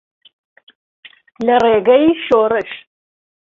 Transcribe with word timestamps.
لە 1.45 1.55
ڕیگەی 1.65 2.05
شۆرش. 2.25 2.71